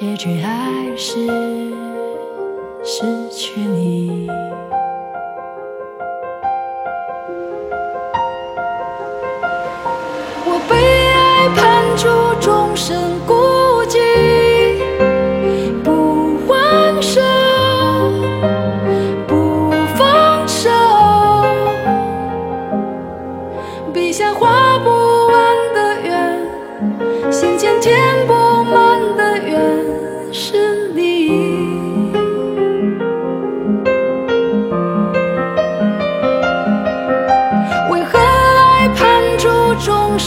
[0.00, 1.26] 结局还是
[2.84, 3.02] 失
[3.32, 4.17] 去你。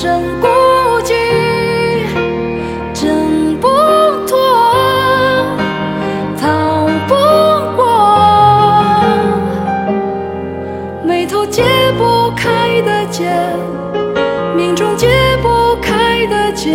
[0.01, 0.47] 终身孤
[1.03, 1.13] 寂？
[2.91, 3.67] 挣不
[4.25, 4.35] 脱，
[6.39, 7.13] 逃不
[7.77, 7.85] 过，
[11.03, 11.61] 眉头解
[11.99, 13.31] 不开的结，
[14.55, 15.07] 命中解
[15.43, 16.71] 不开的结，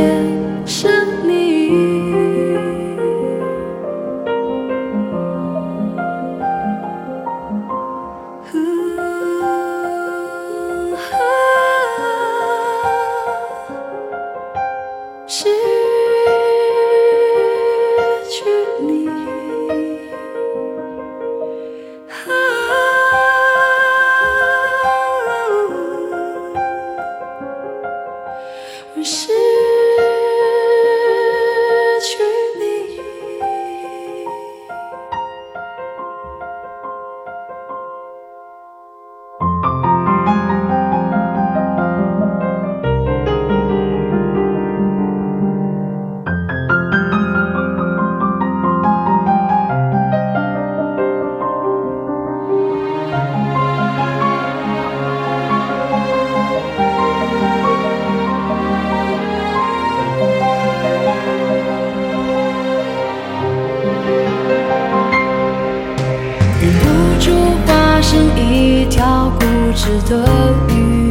[69.77, 70.25] 条固执的
[70.71, 71.11] 鱼，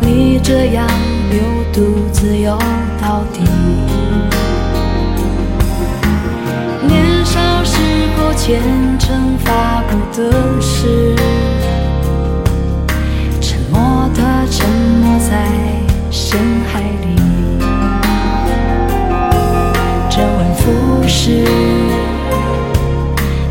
[0.00, 0.84] 你这样
[1.30, 1.40] 流
[1.72, 2.58] 独自游
[3.00, 3.40] 到底。
[6.86, 7.76] 年少时
[8.16, 8.60] 候虔
[8.98, 11.14] 诚发过的誓，
[13.40, 14.20] 沉默的
[14.50, 15.46] 沉没在
[16.10, 16.38] 深
[16.72, 17.16] 海里，
[20.10, 21.44] 周而复始。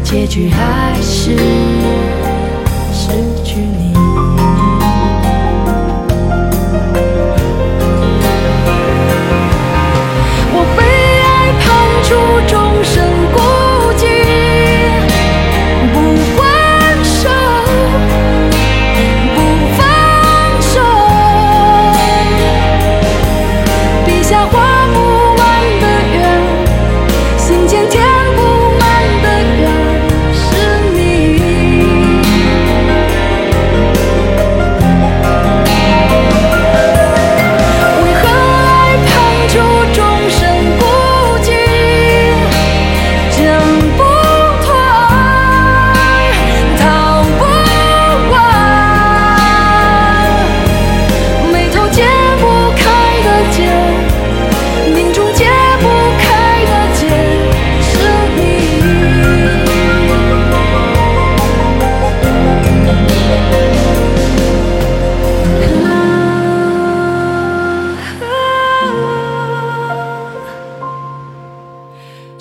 [0.03, 1.36] 结局还是
[3.09, 3.79] 失去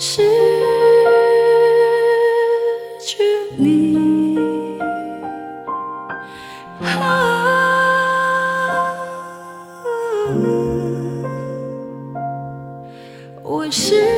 [0.01, 0.21] 失
[3.01, 3.21] 去
[3.57, 4.79] 你，
[13.43, 14.08] 我失